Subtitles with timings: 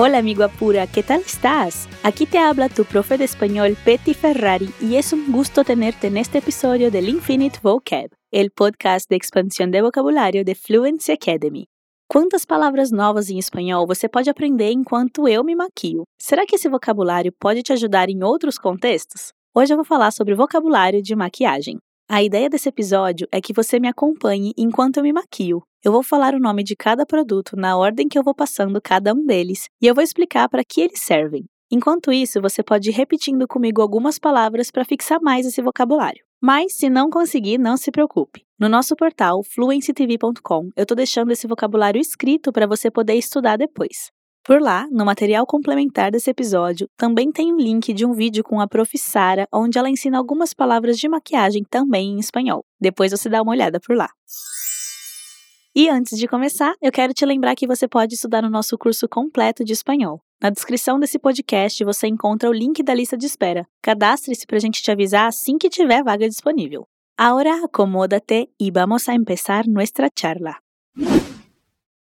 [0.00, 1.88] Hola amigo Apura, ¿qué tal estás?
[2.04, 6.16] Aquí te habla tu profe de español Petty Ferrari y es un gusto tenerte en
[6.18, 11.66] este episodio del Infinite Vocab, el podcast de expansão de vocabulário de Fluency Academy.
[12.06, 16.04] Quantas palavras novas em espanhol você pode aprender enquanto eu me maquio?
[16.16, 19.32] Será que esse vocabulário pode te ajudar em outros contextos?
[19.52, 21.76] Hoje eu vou falar sobre vocabulário de maquiagem.
[22.10, 26.02] A ideia desse episódio é que você me acompanhe enquanto eu me maquio, eu vou
[26.02, 29.68] falar o nome de cada produto na ordem que eu vou passando cada um deles
[29.78, 31.44] e eu vou explicar para que eles servem.
[31.70, 36.24] Enquanto isso, você pode ir repetindo comigo algumas palavras para fixar mais esse vocabulário.
[36.40, 38.42] Mas, se não conseguir, não se preocupe.
[38.58, 44.10] No nosso portal fluencytv.com, eu estou deixando esse vocabulário escrito para você poder estudar depois.
[44.48, 48.62] Por lá, no material complementar desse episódio, também tem um link de um vídeo com
[48.62, 48.96] a prof.
[48.96, 52.64] Sara, onde ela ensina algumas palavras de maquiagem também em espanhol.
[52.80, 54.08] Depois você dá uma olhada por lá.
[55.76, 59.06] E antes de começar, eu quero te lembrar que você pode estudar no nosso curso
[59.06, 60.22] completo de espanhol.
[60.42, 63.66] Na descrição desse podcast você encontra o link da lista de espera.
[63.82, 66.88] Cadastre-se para a gente te avisar assim que tiver vaga disponível.
[67.18, 70.56] Ahora acomódate y vamos a empezar nuestra charla.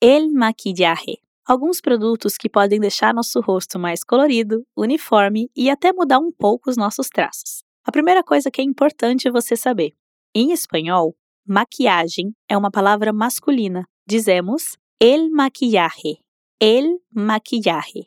[0.00, 1.18] El maquillaje.
[1.50, 6.70] Alguns produtos que podem deixar nosso rosto mais colorido, uniforme e até mudar um pouco
[6.70, 7.64] os nossos traços.
[7.84, 9.90] A primeira coisa que é importante você saber:
[10.32, 13.84] em espanhol, Maquiagem é uma palavra masculina.
[14.06, 16.18] Dizemos el maquillaje.
[16.60, 18.06] El maquillaje.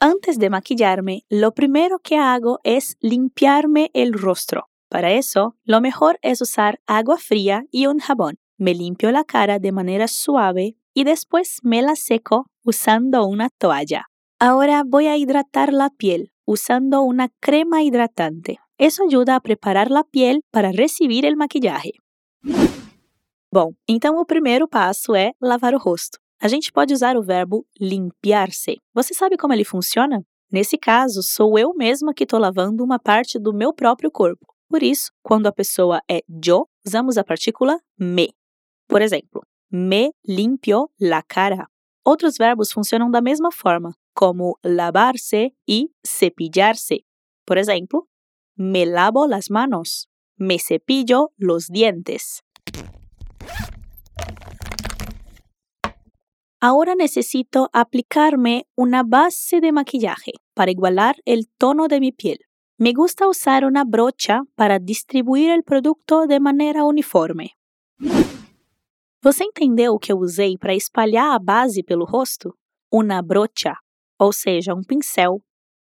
[0.00, 4.70] Antes de maquillarme, lo primero que hago es limpiarme el rostro.
[4.90, 8.39] Para eso, lo mejor es usar agua fría y un jabón.
[8.60, 14.04] Me limpio la cara de manera suave y después me la seco usando una toalla.
[14.38, 18.58] Ahora voy a hidratar la piel usando una crema hidratante.
[18.76, 21.92] Isso ajuda a preparar a piel para receber o maquillaje.
[23.50, 26.18] Bom, então o primeiro passo é lavar o rosto.
[26.38, 28.76] A gente pode usar o verbo limpiar-se.
[28.92, 30.22] Você sabe como ele funciona?
[30.52, 34.44] Nesse caso, sou eu mesma que estou lavando uma parte do meu próprio corpo.
[34.68, 38.34] Por isso, quando a pessoa é yo, usamos a partícula me.
[38.90, 41.70] Por exemplo, me limpio la cara.
[42.04, 47.04] Outros verbos funcionam da mesma forma como lavarse y cepillarse.
[47.46, 48.08] Por ejemplo,
[48.56, 52.42] me lavo las manos, me cepillo los dientes.
[56.60, 62.40] Ahora necesito aplicarme una base de maquillaje para igualar el tono de mi piel.
[62.76, 67.56] Me gusta usar una brocha para distribuir el producto de manera uniforme.
[69.22, 72.54] Você entendeu o que eu usei para espalhar a base pelo rosto?
[72.92, 73.74] Una brocha
[74.20, 75.40] ou seja, um pincel.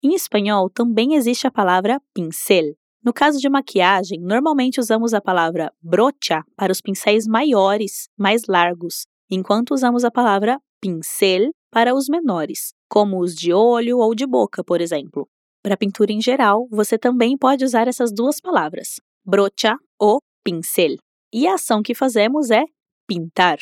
[0.00, 2.76] Em espanhol também existe a palavra pincel.
[3.04, 9.06] No caso de maquiagem, normalmente usamos a palavra brocha para os pincéis maiores, mais largos,
[9.28, 14.62] enquanto usamos a palavra pincel para os menores, como os de olho ou de boca,
[14.62, 15.26] por exemplo.
[15.62, 20.96] Para pintura em geral, você também pode usar essas duas palavras, brocha ou pincel.
[21.32, 22.64] E a ação que fazemos é
[23.10, 23.58] pintar.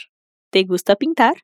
[0.51, 1.37] Te gusta pintar?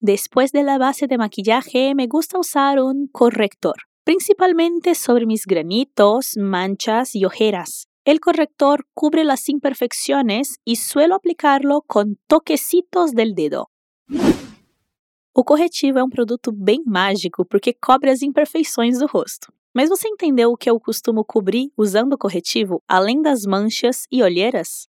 [0.00, 6.38] Después de la base de maquillaje me gusta usar un corrector, principalmente sobre mis granitos,
[6.38, 7.86] manchas y ojeras.
[8.06, 13.68] El corrector cubre las imperfecciones y suelo aplicarlo con toquecitos del dedo.
[15.34, 19.52] O corretivo é um produto bem mágico porque cobre as imperfeições do rosto.
[19.74, 24.88] Mas você entendeu o que eu costumo cobrir usando corretivo, além das manchas e olheiras?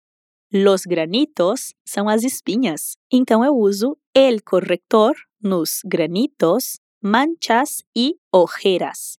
[0.52, 9.18] Los granitos são as espinhas, então eu uso el corrector nos granitos, manchas e ojeras.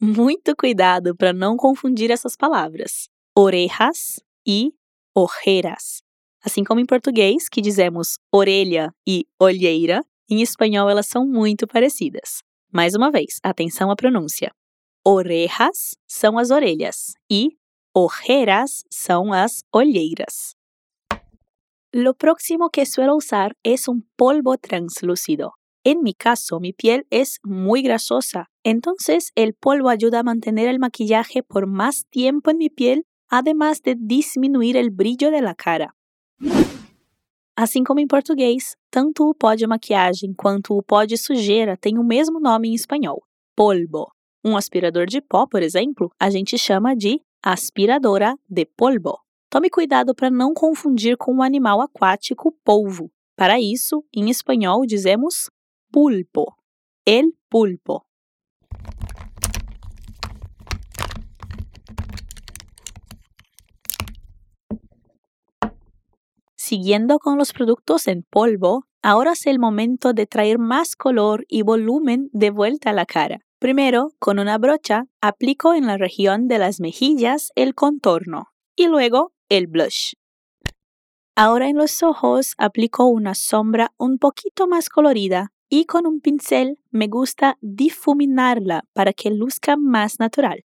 [0.00, 4.72] Muito cuidado para não confundir essas palavras, orejas e
[5.14, 6.02] ojeras.
[6.42, 12.42] Assim como em português, que dizemos orelha e olheira, em espanhol elas são muito parecidas.
[12.72, 14.50] Mais uma vez, atenção à pronúncia.
[15.06, 17.50] Orejas são as orelhas e
[17.94, 20.56] ojeras são as olheiras.
[21.92, 25.52] Lo próximo que suelo usar es un polvo translúcido.
[25.84, 30.80] En mi caso, mi piel es muy grasosa, entonces el polvo ayuda a mantener el
[30.80, 35.94] maquillaje por más tiempo en mi piel, además de disminuir el brillo de la cara.
[37.56, 41.98] Assim como em português, tanto o pó de maquiagem quanto o pó de sujeira têm
[41.98, 43.22] o mesmo nome em espanhol,
[43.54, 44.10] polvo.
[44.44, 49.20] Um aspirador de pó, por exemplo, a gente chama de aspiradora de polvo.
[49.50, 53.12] Tome cuidado para não confundir com o animal aquático polvo.
[53.36, 55.50] Para isso, em espanhol dizemos
[55.92, 56.56] pulpo.
[57.04, 58.06] El pulpo.
[66.56, 71.60] Siguiendo con los productos en polvo, ahora es el momento de traer más color y
[71.60, 73.43] volumen de vuelta a la cara.
[73.64, 79.32] Primero, con una brocha, aplico en la región de las mejillas el contorno y luego
[79.48, 80.12] el blush.
[81.34, 86.78] Ahora en los ojos aplico una sombra un poquito más colorida y con un pincel
[86.90, 90.58] me gusta difuminarla para que luzca mais natural.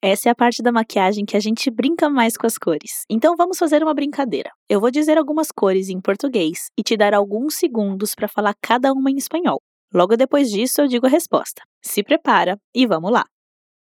[0.00, 3.04] Essa é a parte da maquiagem que a gente brinca mais com as cores.
[3.10, 4.52] Então vamos fazer uma brincadeira.
[4.68, 8.92] Eu vou dizer algumas cores em português e te dar alguns segundos para falar cada
[8.92, 9.60] uma em espanhol.
[9.94, 11.62] Logo depois disso, eu digo a resposta.
[11.80, 13.24] Se prepara e vamos lá.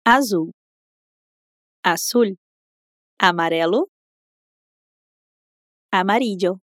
[0.06, 0.50] Azul,
[1.84, 2.34] azul,
[3.20, 3.90] amarelo,
[5.93, 6.62] amarillo,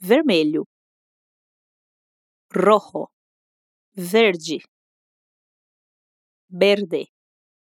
[0.00, 0.64] vermelho,
[2.52, 3.08] rojo,
[3.94, 4.58] verde,
[6.50, 7.06] verde,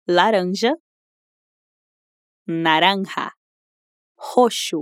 [0.07, 0.71] laranja,
[2.47, 3.33] naranja,
[4.17, 4.81] roxo,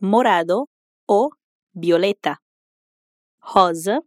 [0.00, 0.66] morado
[1.06, 1.28] ou
[1.74, 2.38] violeta,
[3.40, 4.00] rosa,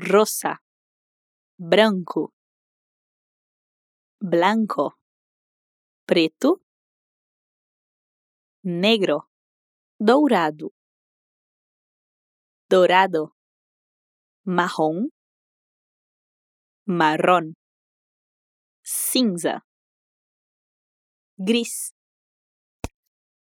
[0.00, 0.62] rosa,
[1.58, 2.32] branco,
[4.18, 4.96] blanco,
[6.06, 6.62] preto,
[8.62, 9.28] negro,
[9.98, 10.72] dourado,
[12.68, 13.34] dorado,
[14.44, 15.10] marrom,
[16.86, 17.54] marrón,
[18.82, 19.64] cinza,
[21.36, 21.92] gris.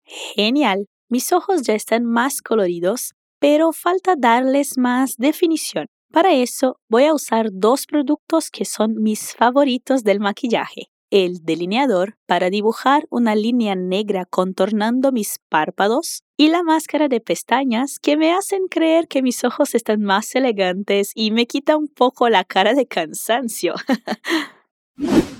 [0.04, 0.86] Genial.
[1.08, 5.86] Mis ojos ya están más coloridos, pero falta darles más definición.
[6.12, 10.90] Para eso voy a usar dos productos que son mis favoritos del maquillaje.
[11.10, 17.98] El delineador para dibujar una línea negra contornando mis párpados y la máscara de pestañas
[18.00, 22.28] que me hacen creer que mis ojos están más elegantes y me quita un poco
[22.28, 23.74] la cara de cansancio.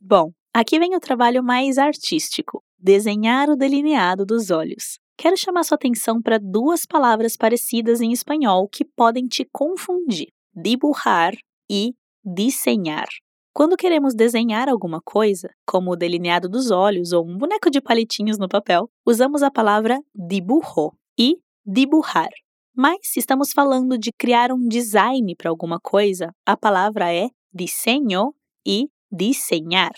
[0.00, 5.00] Bom, aqui vem o trabalho mais artístico: desenhar o delineado dos olhos.
[5.18, 11.34] Quero chamar sua atenção para duas palavras parecidas em espanhol que podem te confundir: dibujar
[11.68, 11.92] e
[12.24, 13.08] desenhar.
[13.52, 18.38] Quando queremos desenhar alguma coisa, como o delineado dos olhos ou um boneco de palitinhos
[18.38, 21.36] no papel, usamos a palavra dibujo e
[21.66, 22.30] dibujar.
[22.72, 28.32] Mas se estamos falando de criar um design para alguma coisa, a palavra é diseño
[28.64, 29.94] e desenhar.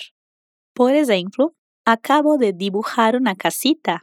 [0.75, 1.53] Por exemplo,
[1.85, 4.01] acabo de dibujar una casita.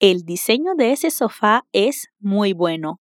[0.00, 3.00] El diseño de ese sofá es muy bueno.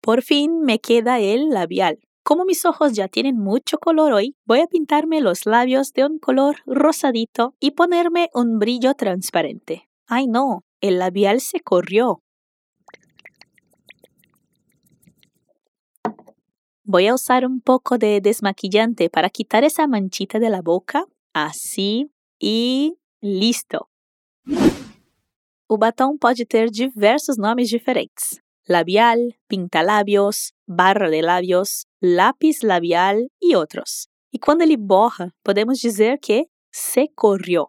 [0.00, 2.00] Por fin me queda el labial.
[2.24, 6.18] Como mis ojos ya tienen mucho color hoy, voy a pintarme los labios de un
[6.18, 9.88] color rosadito y ponerme un brillo transparente.
[10.06, 10.64] ¡Ay no!
[10.80, 12.22] El labial se corrió.
[16.82, 21.06] Voy a usar un poco de desmaquillante para quitar esa manchita de la boca.
[21.32, 22.10] Así
[22.40, 23.88] y listo.
[25.72, 28.38] O batom pode ter diversos nomes diferentes:
[28.68, 29.16] labial,
[29.48, 34.06] pinta-lábios, barra de lábios, lápis labial e outros.
[34.30, 37.68] E quando ele borra, podemos dizer que se corrió.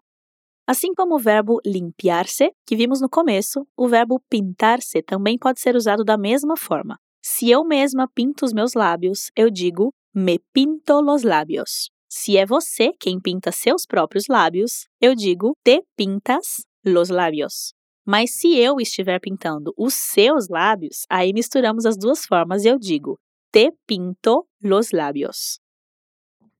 [0.66, 5.74] Assim como o verbo limpiar-se, que vimos no começo, o verbo pintar-se também pode ser
[5.74, 6.98] usado da mesma forma.
[7.24, 11.88] Se eu mesma pinto os meus lábios, eu digo me pinto los lábios.
[12.06, 17.72] Se é você quem pinta seus próprios lábios, eu digo te pintas los lábios.
[18.04, 22.78] Mas se eu estiver pintando os seus lábios, aí misturamos as duas formas e eu
[22.78, 23.18] digo:
[23.50, 25.60] Te pinto los labios.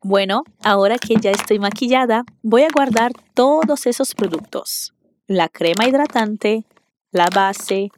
[0.02, 4.92] Bueno, ahora que ya estoy maquillada, voy a guardar todos esos productos.
[5.26, 6.64] La crema hidratante,
[7.10, 7.88] la base,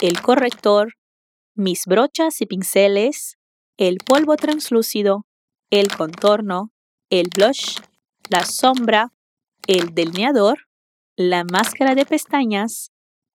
[0.00, 0.94] el corrector,
[1.54, 3.36] mis brochas y pinceles,
[3.76, 5.24] el polvo translúcido,
[5.70, 6.72] el contorno,
[7.10, 7.78] el blush,
[8.28, 9.12] la sombra,
[9.66, 10.66] el delineador,
[11.16, 12.90] la máscara de pestañas,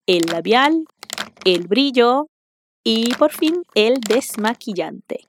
[0.06, 0.84] el labial,
[1.44, 2.28] el brillo
[2.82, 5.26] y por fin el desmaquillante.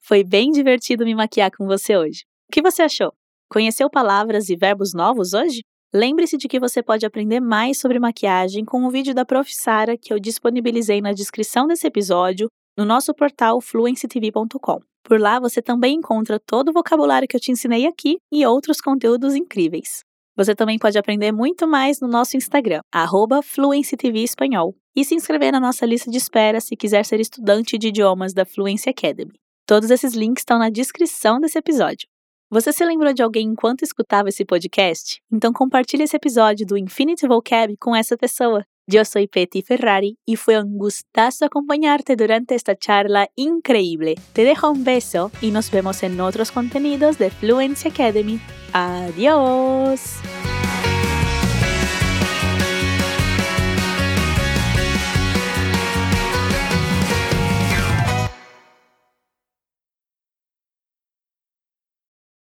[0.00, 2.24] Foi bem divertido me maquiar com você hoje.
[2.48, 3.14] O que você achou?
[3.48, 5.62] Conheceu palavras e verbos novos hoje?
[5.94, 9.54] Lembre-se de que você pode aprender mais sobre maquiagem com o vídeo da Prof.
[9.54, 14.80] Sara que eu disponibilizei na descrição desse episódio no nosso portal fluencytv.com.
[15.02, 18.80] Por lá você também encontra todo o vocabulário que eu te ensinei aqui e outros
[18.80, 20.02] conteúdos incríveis.
[20.36, 22.80] Você também pode aprender muito mais no nosso Instagram,
[23.42, 28.32] @fluencytv_espanhol, e se inscrever na nossa lista de espera se quiser ser estudante de idiomas
[28.32, 29.32] da Fluency Academy.
[29.66, 32.08] Todos esses links estão na descrição desse episódio.
[32.50, 35.22] Você se lembrou de alguém enquanto escutava esse podcast?
[35.30, 38.64] Então compartilhe esse episódio do Infinity Vocab com essa pessoa.
[38.86, 44.16] Yo soy Petty Ferrari y fue un gustazo acompañarte durante esta charla increíble.
[44.32, 48.40] Te dejo un beso y nos vemos en otros contenidos de Fluency Academy.
[48.72, 50.20] Adiós.